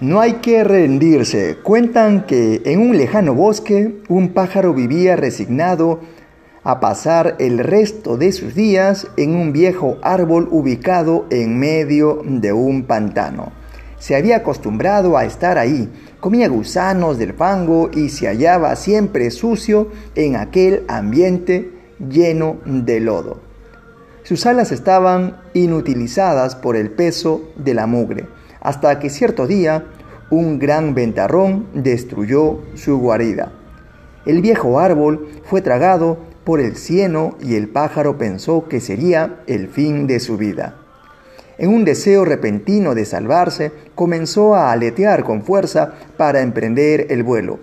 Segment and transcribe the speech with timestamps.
[0.00, 1.58] No hay que rendirse.
[1.62, 6.00] Cuentan que en un lejano bosque un pájaro vivía resignado
[6.64, 12.54] a pasar el resto de sus días en un viejo árbol ubicado en medio de
[12.54, 13.52] un pantano.
[13.98, 19.90] Se había acostumbrado a estar ahí, comía gusanos del fango y se hallaba siempre sucio
[20.14, 23.42] en aquel ambiente lleno de lodo.
[24.22, 29.84] Sus alas estaban inutilizadas por el peso de la mugre hasta que cierto día
[30.30, 33.52] un gran ventarrón destruyó su guarida.
[34.26, 39.68] El viejo árbol fue tragado por el cieno y el pájaro pensó que sería el
[39.68, 40.76] fin de su vida.
[41.58, 47.58] En un deseo repentino de salvarse, comenzó a aletear con fuerza para emprender el vuelo,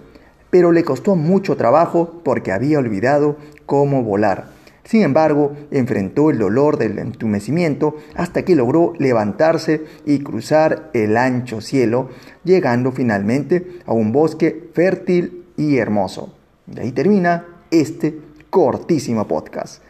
[0.49, 4.56] pero le costó mucho trabajo porque había olvidado cómo volar.
[4.87, 11.59] Sin embargo, enfrentó el dolor del entumecimiento hasta que logró levantarse y cruzar el ancho
[11.59, 12.09] cielo,
[12.45, 16.33] llegando finalmente a un bosque fértil y hermoso.
[16.67, 18.17] De ahí termina este
[18.49, 19.83] cortísimo podcast.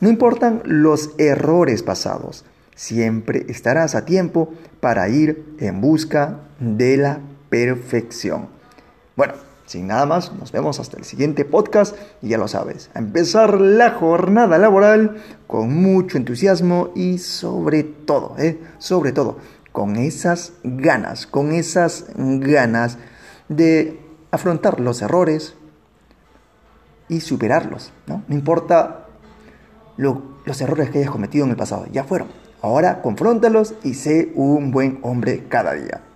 [0.00, 2.44] No importan los errores pasados,
[2.76, 8.46] siempre estarás a tiempo para ir en busca de la perfección.
[9.16, 9.34] Bueno,
[9.68, 13.60] sin nada más, nos vemos hasta el siguiente podcast y ya lo sabes, a empezar
[13.60, 18.58] la jornada laboral con mucho entusiasmo y sobre todo, ¿eh?
[18.78, 19.36] sobre todo,
[19.70, 22.96] con esas ganas, con esas ganas
[23.50, 25.54] de afrontar los errores
[27.10, 27.92] y superarlos.
[28.06, 29.06] No, no importa
[29.98, 32.28] los errores que hayas cometido en el pasado, ya fueron.
[32.62, 36.07] Ahora confróntalos y sé un buen hombre cada día.